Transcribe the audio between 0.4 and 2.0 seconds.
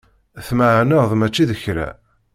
Tmeɛneḍ mačči d kra.